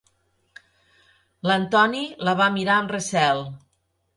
L'Antoni 1.49 2.01
la 2.29 2.35
va 2.43 2.51
mirar 2.57 2.79
amb 2.81 2.95
recel. 2.99 3.45